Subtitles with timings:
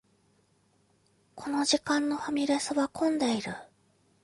[1.35, 3.53] この時間のファミレスは混んでいる